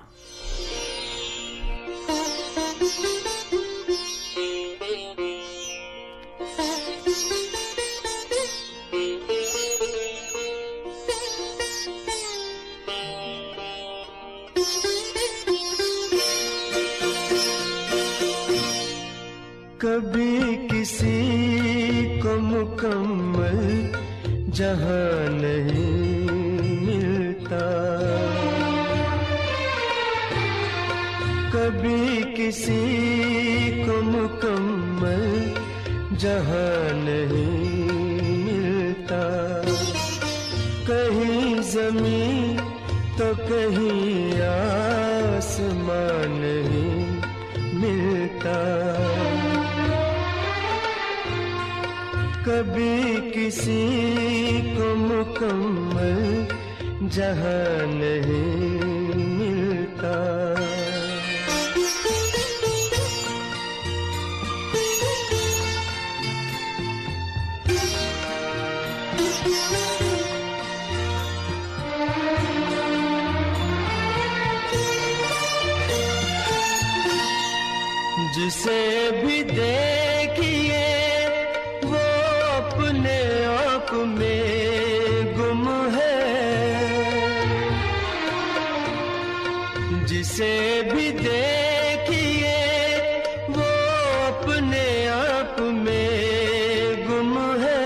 अपने 94.45 95.07
आप 95.07 95.55
में 95.59 97.07
गुम 97.07 97.31
है। 97.61 97.85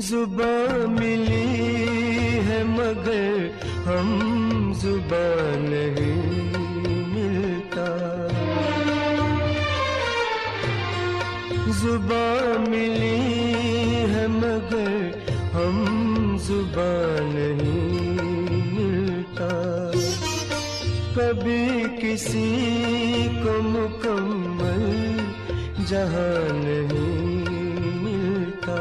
ज़ुबान 0.00 0.90
मिली 0.90 1.48
है 2.46 2.60
मगर 2.64 3.36
हम 3.86 4.08
ज़ुबान 4.82 5.66
नहीं 5.68 6.16
मिलता। 7.12 7.86
ज़ुबान 11.82 12.70
मिली 12.70 13.20
है 14.14 14.26
मगर 14.38 14.96
हम 15.56 15.76
ज़ुबान 16.46 17.32
नहीं 17.36 17.84
मिलता। 18.78 19.50
कभी 21.16 21.64
किसी 22.00 22.48
जहां 25.92 26.52
मिलता। 28.02 28.76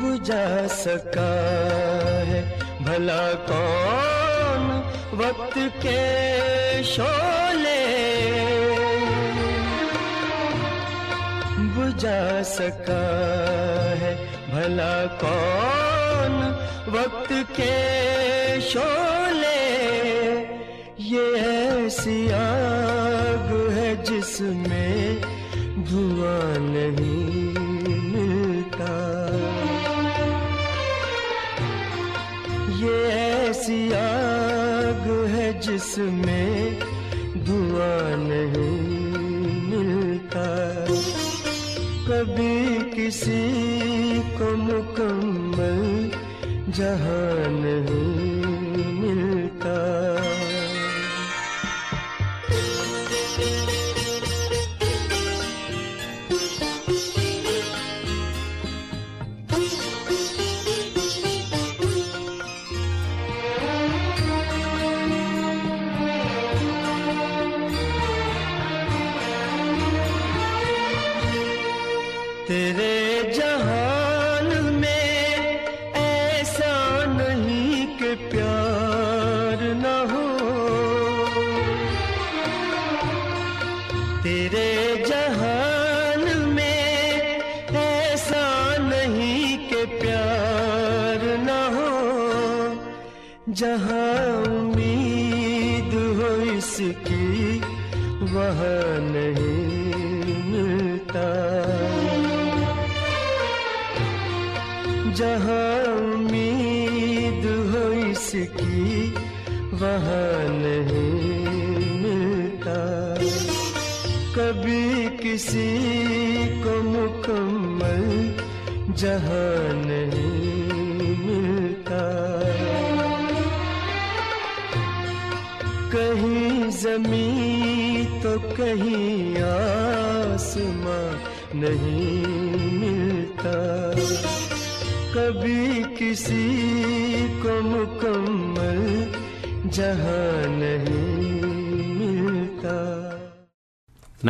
बुझा 0.00 0.44
सका 0.80 1.30
है 2.30 2.42
भला 2.84 3.22
कौन 3.50 4.13
वक्त 5.18 5.54
के 5.82 6.82
शोले 6.84 7.82
बुझा 11.74 12.22
सका 12.52 13.04
है 14.00 14.12
भला 14.50 14.94
कौन 15.22 16.34
वक्त 16.96 17.32
के 17.58 17.74
शोले? 18.70 19.62
ये 21.12 21.26
ऐसी 21.44 22.18
आग 22.42 23.48
है 23.76 23.90
जिसमें 24.04 25.20
धुआँ 25.90 26.58
नहीं 26.74 27.13
जिसमें 35.94 36.78
धुआँ 37.46 38.16
नहीं 38.18 38.78
मिलता। 39.70 40.46
कभी 42.08 42.56
किसी 42.90 43.42
को 44.38 44.48
मुकम्मल 44.56 45.78
जहाँ 46.78 47.50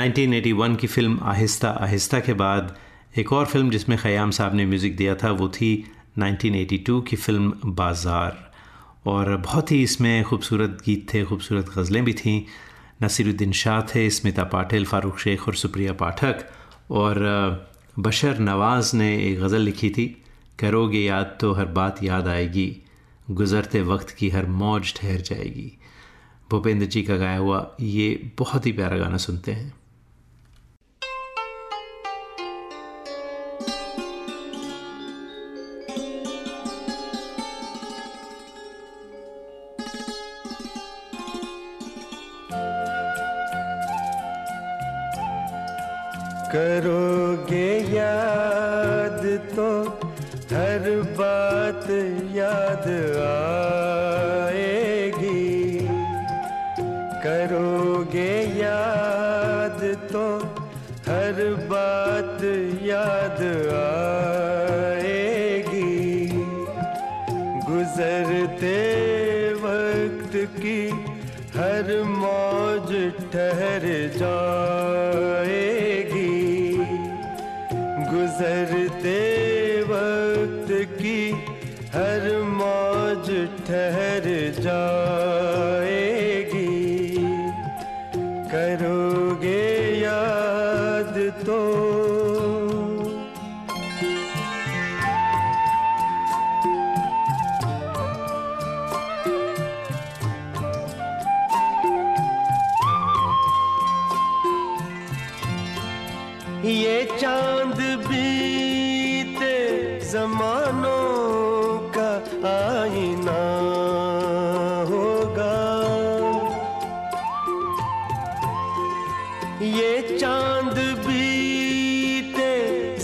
1981 0.04 0.76
की 0.76 0.86
फ़िल्म 0.86 1.18
आहिस्ता 1.22 1.68
आहिस्ता 1.82 2.20
के 2.20 2.32
बाद 2.34 2.74
एक 3.18 3.32
और 3.32 3.46
फ़िल्म 3.46 3.70
जिसमें 3.70 3.96
ख़याम 3.98 4.30
साहब 4.30 4.54
ने 4.54 4.64
म्यूज़िक 4.66 4.96
दिया 4.96 5.14
था, 5.14 5.30
वो 5.30 5.48
थी 5.48 5.84
1982 6.18 7.00
की 7.02 7.16
फ़िल्म 7.16 7.52
बाज़ार। 7.66 8.52
और 9.06 9.36
बहुत 9.36 9.70
ही 9.72 9.82
इसमें 9.82 10.24
खूबसूरत 10.24 10.78
गीत 10.84 11.06
थे, 11.14 11.24
खूबसूरत 11.24 11.70
गज़लें 11.76 12.04
भी 12.04 12.12
थीं। 12.12 12.42
नसीरुद्दीन 13.02 13.52
शाह 13.52 13.80
थे, 13.82 14.08
स्मिता 14.10 14.44
पाटिल, 14.44 14.84
फ़ारूक 14.84 15.18
शेख 15.18 15.48
और 15.48 15.54
सुप्रिया 15.54 15.92
पाठक। 15.92 16.44
और 16.90 17.18
बशर 17.98 18.38
नवाज़ 18.38 18.96
ने 18.96 19.14
एक 19.26 19.40
गज़ल 19.40 19.60
लिखी 19.60 19.90
थी, 19.90 20.06
करोगे 20.58 21.00
याद 21.00 21.36
तो 21.40 21.52
हर 21.52 21.64
बात 21.64 22.02
याद 22.02 22.28
आएगी, 22.28 22.66
गुज़रते 23.30 23.80
वक्त 23.82 24.10
की 24.10 24.28
हर 24.30 24.46
मौज 24.46 24.94
ठहर 24.96 25.20
जाएगी। 25.20 25.70
भूपेंद्र 26.50 26.86
जी 26.86 27.02
का 27.02 27.16
गाया 27.16 27.38
हुआ 27.38 27.76
ये 27.80 28.32
बहुत 28.38 28.66
ही 28.66 28.72
प्यारा 28.72 28.98
गाना 28.98 29.16
सुनते 29.16 29.52
हैं। 29.52 29.72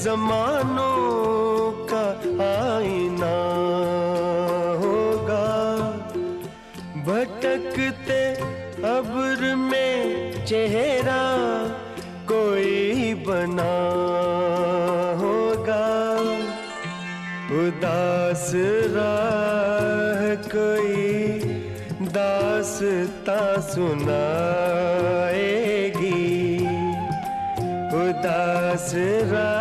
जमानों 0.04 0.96
का 1.90 2.04
आईना 2.44 3.36
होगा। 4.82 5.48
भटकते 7.08 8.22
अब्र 8.90 9.40
में 9.56 9.96
चेहरा 10.46 11.24
कोई 12.32 13.14
बना 13.28 13.76
होगा। 15.20 15.86
उदास 17.60 18.46
राह 18.96 20.22
कोई 20.54 20.98
दासता 22.16 23.40
सुनाएगी। 23.60 24.26
उदास 28.02 28.90
राह 29.32 29.59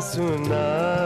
सुना 0.00 1.05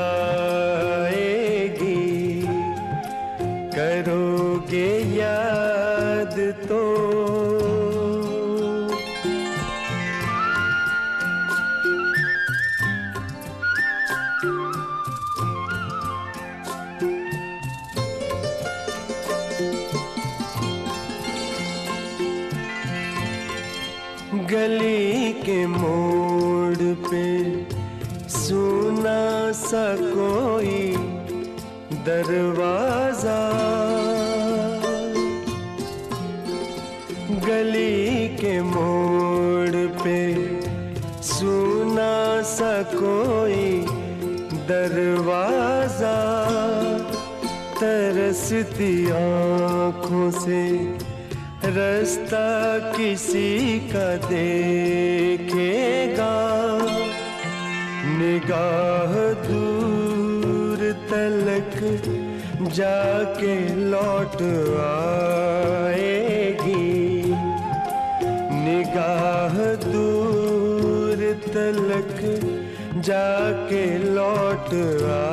गुजरती 48.63 49.11
आँखों 49.11 50.31
से, 50.31 50.63
रास्ता 51.67 52.47
किसी 52.97 53.79
का 53.91 54.17
देखेगा। 54.17 56.35
निगाह 58.19 59.15
दूर 59.49 60.79
तलक 61.11 61.75
जाके 62.75 63.55
लौट 63.75 64.39
आएगी। 65.91 67.35
निगाह 68.63 69.55
दूर 69.87 71.19
तलक 71.47 72.19
जाके 72.97 73.85
लौट 73.99 74.71
आ 75.09 75.32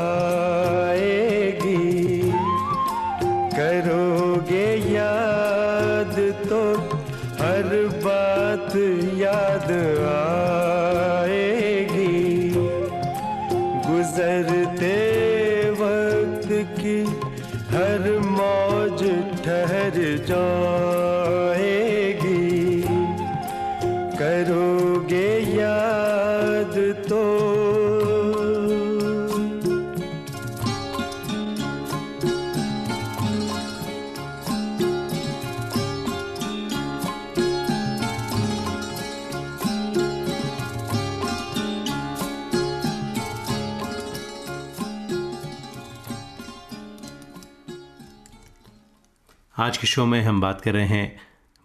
आज 49.60 49.78
के 49.78 49.88
शो 49.88 50.06
में 50.06 50.22
हम 50.22 50.42
बात 50.42 50.62
कर 50.62 50.74
रहे 50.74 50.86
हैं 50.86 51.20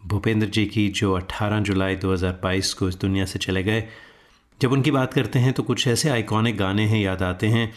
भूपेंद्र 0.07 0.47
जी 0.47 0.67
की, 0.67 0.89
जो 0.89 1.15
18 1.15 1.61
जुलाई 1.61 1.97
2022 1.97 2.75
को 2.75 2.89
इस 2.89 2.95
दुनिया 2.95 3.25
से 3.25 3.39
चले 3.39 3.63
गए। 3.63 3.85
जब 4.63 4.73
उनकी 4.73 4.91
बात 4.91 5.15
करते 5.15 5.39
हैं 5.39 5.53
तो 5.53 5.63
कुछ 5.63 5.89
ऐसे 5.89 6.09
आइकॉनिक 6.09 6.57
गाने 6.57 6.87
हैं, 6.87 7.01
याद 7.01 7.23
आते 7.23 7.47
हैं। 7.47 7.73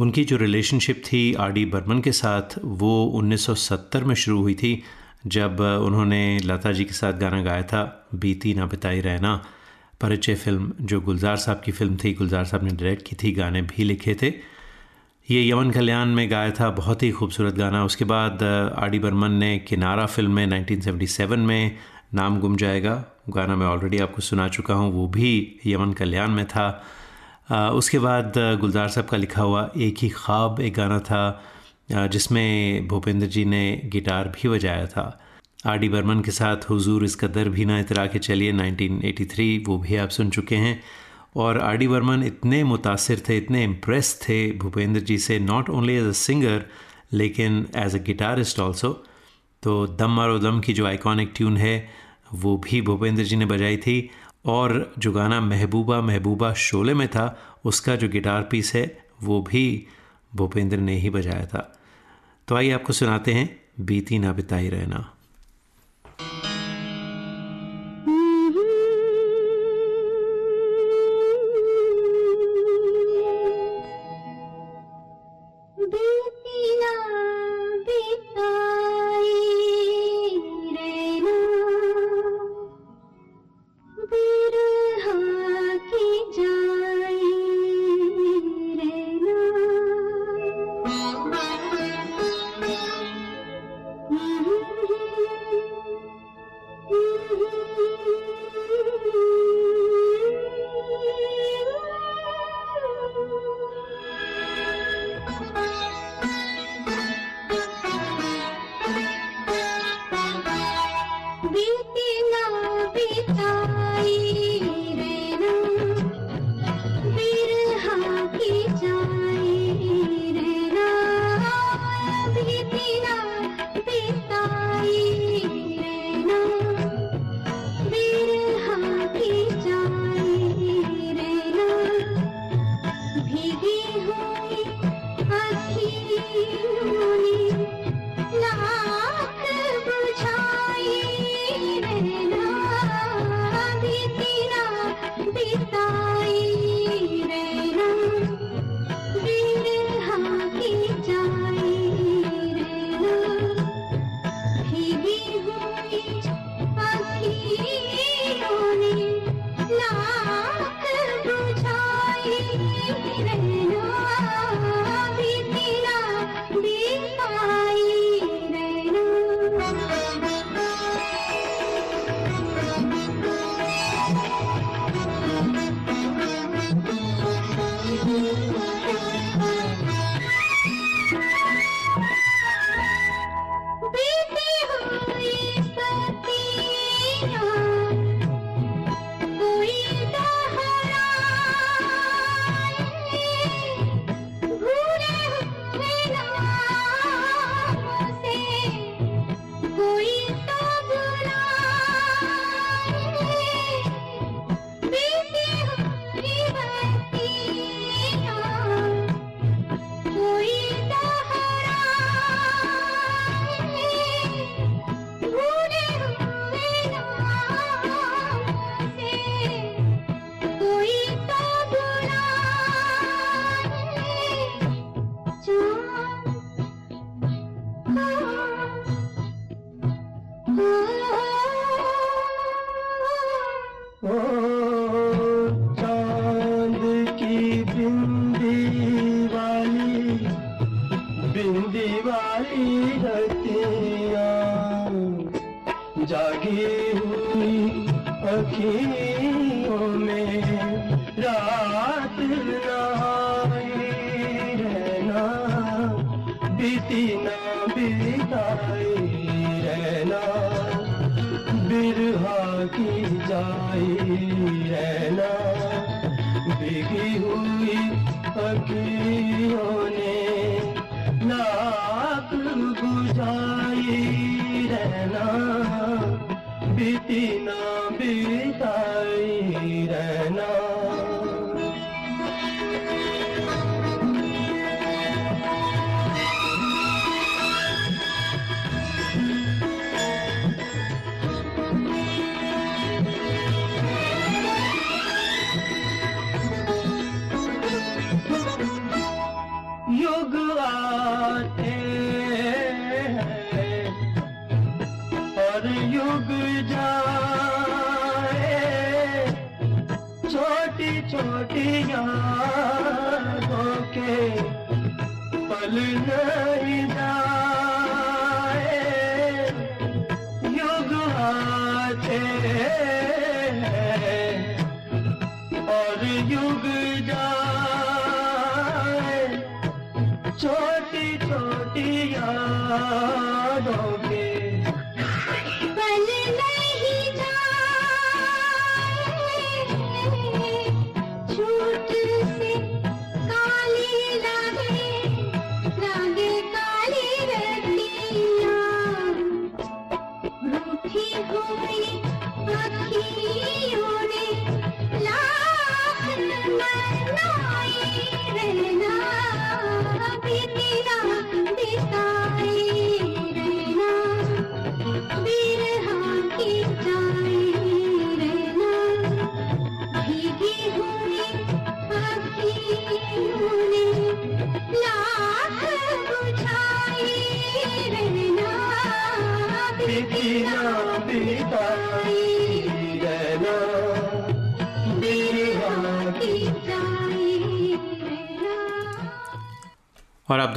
उनकी 0.00 0.24
जो 0.24 0.36
रिलेशनशिप 0.36 1.02
थी 1.06 1.34
आर 1.34 1.52
डी 1.52 1.64
बर्मन 1.64 2.00
के 2.00 2.12
साथ, 2.12 2.42
वो 2.64 3.06
1970 3.06 4.04
में 4.04 4.14
शुरू 4.14 4.40
हुई 4.40 4.54
थी, 4.54 4.82
जब 5.26 5.60
उन्होंने 5.60 6.38
लता 6.38 6.72
जी 6.72 6.84
के 6.84 6.92
साथ 6.92 7.12
गाना 7.12 7.42
गाया 7.42 7.62
था, 7.62 8.08
बीती 8.14 8.54
ना 8.54 8.66
बिताई 8.66 9.00
रहना। 9.00 9.44
परिचय 10.00 10.34
फ़िल्म, 10.34 10.72
जो 10.80 11.00
गुलजार 11.00 11.36
साहब 11.36 11.62
की 11.64 11.72
फ़िल्म 11.72 11.96
थी, 11.96 12.14
गुलजार 12.14 12.44
साहब 12.44 12.64
ने 12.64 12.70
डायरेक्ट 12.70 13.08
की 13.08 13.16
थी, 13.16 13.32
गाने 13.32 13.62
भी 13.62 13.84
लिखे 13.84 14.16
थे। 14.22 14.51
ये 15.28 15.42
यमन 15.48 15.70
कल्याण 15.70 16.08
में 16.14 16.30
गाया 16.30 16.50
था 16.50 16.68
बहुत 16.70 17.02
ही 17.02 17.10
खूबसूरत 17.10 17.54
गाना। 17.54 17.84
उसके 17.84 18.04
बाद 18.04 18.42
आर 18.42 18.88
डी 18.90 18.98
बर्मन 18.98 19.32
ने 19.32 19.58
किनारा 19.58 20.06
फ़िल्म 20.06 20.32
में 20.32 20.46
1977 20.46 21.36
में 21.38 21.76
नाम 22.14 22.38
गुम 22.40 22.56
जाएगा। 22.56 22.94
गाना 23.30 23.56
मैं 23.56 23.66
ऑलरेडी 23.66 23.98
आपको 23.98 24.22
सुना 24.22 24.48
चुका 24.48 24.74
हूँ, 24.74 24.92
वो 24.92 25.06
भी 25.08 25.60
यमन 25.66 25.92
कल्याण 25.92 26.30
में 26.30 26.44
था। 26.46 26.66
उसके 27.74 27.98
बाद 27.98 28.32
गुलजार 28.60 28.88
साहब 28.88 29.06
का 29.08 29.16
लिखा 29.16 29.42
हुआ 29.42 29.70
एक 29.78 29.98
ही 30.02 30.08
ख्वाब 30.08 30.60
एक 30.60 30.74
गाना 30.74 30.98
था 31.00 32.06
जिसमें 32.08 32.88
भूपेंद्र 32.88 33.26
जी 33.26 33.44
ने 33.44 33.90
गिटार 33.92 34.28
भी 34.36 34.48
बजाया 34.48 34.86
था। 34.86 35.06
आर 35.66 35.78
डी 35.78 35.88
बर्मन 35.88 36.20
के 36.20 36.30
साथ 36.32 36.68
हुजूर 36.70 37.04
इस 37.04 37.14
कदर 37.16 37.48
भी 37.48 37.64
ना 37.64 37.78
इतरा 37.80 38.06
के 38.06 38.18
चलिए 38.18 38.52
1983 38.52 39.64
वो 39.66 39.78
भी 39.78 39.96
आप 39.96 40.08
सुन 40.10 40.30
चुके 40.30 40.56
हैं। 40.56 40.80
और 41.36 41.58
आर 41.58 41.76
डी 41.76 41.88
बर्मन 41.88 42.22
इतने 42.22 42.64
मुतासर 42.64 43.22
थे, 43.28 43.36
इतने 43.36 43.64
इम्प्रेस 43.64 44.20
थे 44.28 44.52
भूपेंद्र 44.52 45.00
जी 45.00 45.18
से 45.18 45.38
not 45.38 45.70
only 45.70 45.94
as 45.94 46.06
a 46.06 46.12
singer 46.12 46.64
लेकिन 47.12 47.66
एज 47.76 47.94
अ 47.94 47.98
गिटारिस्ट 47.98 48.60
ऑल्सो 48.60 49.04
तो 49.62 49.86
दम 49.86 50.10
मारो 50.10 50.38
दम 50.38 50.60
की 50.60 50.72
जो 50.72 50.86
आइकॉनिक 50.86 51.32
ट्यून 51.36 51.56
है, 51.56 51.88
वो 52.34 52.56
भी 52.56 52.82
भूपेंद्र 52.82 53.24
जी 53.24 53.36
ने 53.36 53.46
बजाई 53.46 53.76
थी। 53.76 54.10
और 54.46 54.94
जो 54.98 55.12
गाना 55.12 55.40
महबूबा 55.40 56.00
महबूबा 56.00 56.52
शोले 56.54 56.94
में 56.94 57.08
था, 57.08 57.38
उसका 57.64 57.96
जो 57.96 58.08
गिटार 58.08 58.42
पीस 58.42 58.74
है, 58.74 59.04
वो 59.22 59.40
भी 59.42 59.86
भूपेंद्र 60.34 60.76
ने 60.76 60.96
ही 60.96 61.10
बजाया 61.10 61.46
था। 61.46 61.80
तो 62.48 62.56
आइए 62.56 62.70
आपको 62.70 62.92
सुनाते 62.92 63.32
हैं, 63.32 63.60
बीती 63.80 64.18
ना 64.18 64.32
बिताई 64.32 64.68
रहना। 64.68 65.12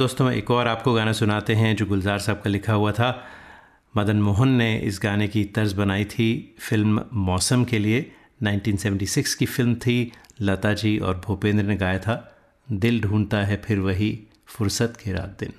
दोस्तों 0.06 0.32
एक 0.32 0.50
और 0.50 0.68
आपको 0.68 0.92
गाना 0.94 1.12
सुनाते 1.12 1.54
हैं 1.54 1.76
जो 1.76 1.86
गुलजार 1.86 2.18
साहब 2.18 2.40
का 2.40 2.50
लिखा 2.50 2.72
हुआ 2.72 2.92
था। 2.92 3.24
मदन 3.96 4.16
मोहन 4.16 4.48
ने 4.48 4.78
इस 4.78 5.00
गाने 5.02 5.28
की 5.28 5.44
तर्ज 5.44 5.72
बनाई 5.72 6.04
थी 6.04 6.56
फ़िल्म 6.58 7.04
मौसम 7.12 7.64
के 7.64 7.78
लिए। 7.78 8.12
1976 8.42 9.34
की 9.34 9.46
फ़िल्म 9.46 9.74
थी, 9.74 10.12
लता 10.40 10.72
जी 10.72 10.98
और 10.98 11.22
भूपेंद्र 11.26 11.64
ने 11.64 11.76
गाया 11.76 11.98
था, 11.98 12.38
दिल 12.72 13.00
ढूंढता 13.00 13.38
है 13.38 13.56
फिर 13.56 13.78
वही 13.78 14.22
फुर्सत 14.46 14.94
के 15.04 15.12
रात 15.12 15.36
दिन। 15.40 15.52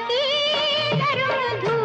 अति 0.00 0.22
करुण 1.02 1.60
धूप 1.64 1.79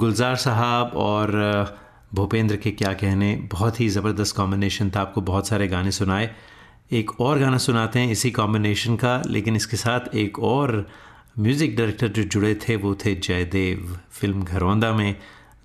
गुलजार 0.00 0.36
साहब 0.36 0.92
और 0.96 1.30
भूपेंद्र 2.14 2.56
के 2.56 2.70
क्या 2.72 2.92
कहने, 2.92 3.34
बहुत 3.52 3.80
ही 3.80 3.88
ज़बरदस्त 3.88 4.36
कॉम्बिनेशन 4.36 4.90
था। 4.90 5.00
आपको 5.00 5.20
बहुत 5.20 5.48
सारे 5.48 5.68
गाने 5.68 5.90
सुनाए। 5.90 6.30
एक 6.92 7.20
और 7.20 7.38
गाना 7.38 7.58
सुनाते 7.58 8.00
हैं 8.00 8.10
इसी 8.10 8.30
कॉम्बिनेशन 8.30 8.96
का, 8.96 9.22
लेकिन 9.26 9.56
इसके 9.56 9.76
साथ 9.76 10.14
एक 10.14 10.38
और 10.38 10.86
म्यूज़िक 11.38 11.76
डायरेक्टर 11.76 12.08
जो 12.08 12.22
जुड़े 12.24 12.54
थे, 12.62 12.76
वो 12.76 12.94
थे 12.94 13.14
जयदेव 13.14 13.96
फ़िल्म 14.10 14.42
घरौंदा 14.42 14.92
में, 14.92 15.16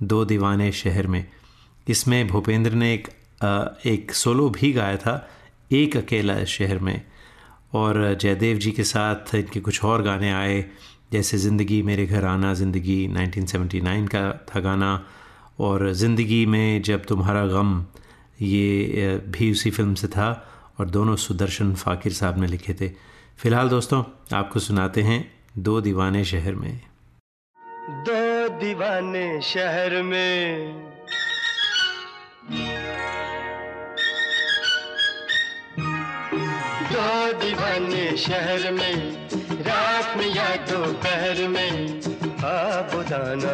दो 0.03 0.23
दीवाने 0.25 0.71
शहर 0.71 1.07
में। 1.07 1.25
इसमें 1.87 2.27
भूपेंद्र 2.27 2.71
ने 2.73 2.93
एक 2.93 3.07
एक 3.85 4.11
सोलो 4.13 4.49
भी 4.49 4.71
गाया 4.73 4.97
था, 4.97 5.27
एक 5.71 5.97
अकेला 5.97 6.43
शहर 6.45 6.79
में। 6.79 7.01
और 7.73 8.17
जयदेव 8.21 8.57
जी 8.57 8.71
के 8.71 8.83
साथ 8.83 9.35
इनके 9.35 9.59
कुछ 9.59 9.83
और 9.83 10.01
गाने 10.01 10.31
आए। 10.31 10.65
जैसे 11.15 11.37
ज़िंदगी 11.37 11.81
मेरे 11.83 12.05
घर 12.05 12.25
आना, 12.25 12.53
ज़िंदगी 12.53 12.97
1979 13.09 14.07
का 14.09 14.23
था 14.49 14.59
गाना 14.59 14.91
और 15.59 15.91
ज़िंदगी 15.93 16.45
में 16.45 16.81
जब 16.81 17.05
तुम्हारा 17.05 17.45
गम, 17.47 17.85
ये 18.41 19.21
भी 19.31 19.51
उसी 19.51 19.71
फ़िल्म 19.71 19.93
से 19.95 20.07
था 20.07 20.27
और 20.79 20.89
दोनों 20.89 21.15
सुदर्शन 21.15 21.73
फ़ाकिर 21.75 22.13
साहब 22.13 22.39
ने 22.41 22.47
लिखे 22.47 22.73
थे। 22.73 22.89
फ़िलहाल 23.37 23.69
दोस्तों, 23.69 24.03
आपको 24.33 24.59
सुनाते 24.59 25.01
हैं 25.03 25.19
दो 25.57 25.79
दीवाने 25.81 26.23
शहर 26.25 26.55
में। 26.55 26.79
दो 28.07 28.49
दीवाने 28.59 29.41
शहर 29.43 30.01
में 30.03 30.94
दो 36.85 37.05
दीवाने 37.39 38.05
शहर 38.17 38.71
में 38.71 38.97
रात 39.67 40.17
में 40.17 40.27
या 40.27 40.49
दोपहर 40.69 41.47
में 41.47 41.73
आबुदाना 42.45 43.53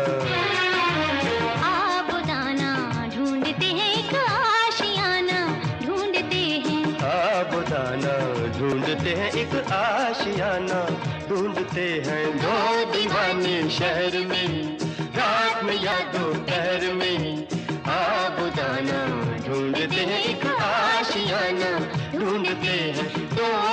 आबुदाना 1.67 2.71
ढूंढते 3.15 3.65
हैं 3.77 3.89
एक 3.91 4.13
आशियाना 4.15 5.39
ढूंढते 5.85 6.43
हैं। 6.65 6.83
आबुदाना 7.11 8.15
ढूंढते 8.57 9.15
हैं 9.21 9.31
एक 9.43 9.55
आशियाना 9.73 10.81
ढूंढते 11.29 11.87
हैं 12.07 12.25
दो 12.37 12.59
दीवाने 12.91 13.57
शहर 13.77 14.19
में 14.27 14.77
रात 15.17 15.63
में 15.63 15.75
या 15.83 15.97
दोपहर 16.13 16.91
में। 16.93 17.47
आबुदाना 17.91 19.01
ढूंढते 19.47 20.05
हैं 20.11 20.21
एक 20.23 20.45
आशियाना 20.45 21.71
ढूंढते 22.13 22.77
हैं 22.97 23.20
दो 23.41 23.70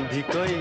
भी 0.00 0.22
कोई 0.22 0.56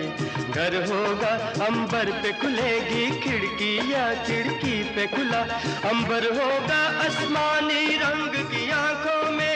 घर 0.52 0.76
होगा। 0.92 1.32
अंबर 1.66 2.12
पे 2.24 2.32
खुलेगी 2.32 3.06
खिड़की 3.22 3.94
या 3.94 4.04
खिड़की 4.24 4.84
पे 4.96 5.06
खुला। 5.08 5.42
अंबर 5.90 6.26
होगा 6.38 6.82
आसमानी 7.06 7.98
रंग 7.98 8.34
की 8.52 8.70
आँखों 8.72 9.32
में। 9.32 9.56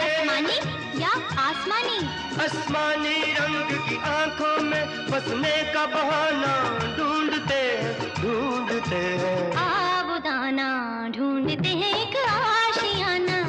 आसमानी 0.00 0.56
या 1.02 1.12
आसमानी? 1.40 1.98
आसमानी 2.44 3.16
रंग 3.32 3.70
की 3.88 3.96
आँखों 4.10 4.56
में 4.62 5.10
बसने 5.10 5.56
का 5.72 5.86
बहाना 5.86 6.54
ढूंढते 6.96 7.54
हैं 7.54 7.92
ढूंढते 8.22 9.02
हैं। 9.22 9.52
आबुदाना 9.56 10.68
ढूंढते 11.16 11.68
हैं 11.68 11.94
एक 12.02 12.16
आशियाना। 12.26 13.40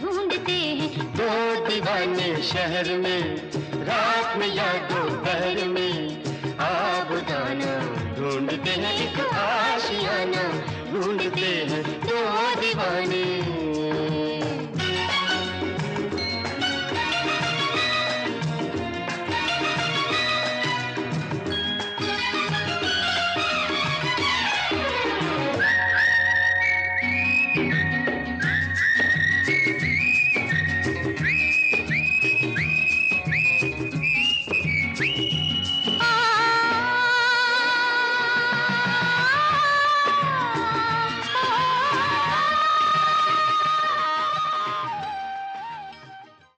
ढूंढते 0.00 0.52
हैं 0.52 0.90
दो 1.16 1.30
दीवाने 1.68 2.30
शहर 2.42 2.96
में 2.98 3.61
रात 3.82 4.36
में 4.36 4.46
या 4.46 4.72
दोपहर 4.88 5.68
में 5.68 6.22
आप 6.60 7.08
जाना 7.28 7.72
ढूंढते 8.16 8.70
हैं, 8.70 8.92
एक 9.02 9.20
आशियाना 9.34 10.44
ढूंढते 10.92 11.50
हैं 11.70 11.82
दो 12.00 12.20
दीवाने। 12.60 13.41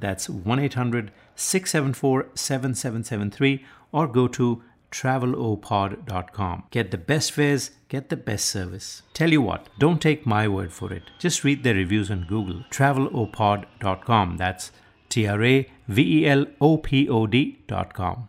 That's 0.00 0.28
1 0.28 0.58
800 0.58 1.10
674 1.34 2.28
7773 2.34 3.64
or 3.92 4.06
go 4.06 4.28
to 4.28 4.62
travelopod.com. 4.90 6.64
Get 6.70 6.90
the 6.90 6.98
best 6.98 7.32
fares, 7.32 7.70
get 7.88 8.08
the 8.08 8.16
best 8.16 8.46
service. 8.46 9.02
Tell 9.12 9.30
you 9.30 9.42
what, 9.42 9.68
don't 9.78 10.00
take 10.00 10.26
my 10.26 10.48
word 10.48 10.72
for 10.72 10.92
it. 10.92 11.04
Just 11.18 11.44
read 11.44 11.62
the 11.62 11.74
reviews 11.74 12.10
on 12.10 12.26
Google. 12.28 12.64
Travelopod.com. 12.70 14.36
That's 14.36 14.72
T 15.08 15.26
R 15.26 15.42
A 15.44 15.70
V 15.88 16.20
E 16.20 16.26
L 16.26 16.46
O 16.60 16.78
P 16.78 17.08
O 17.08 17.26
D.com. 17.26 18.28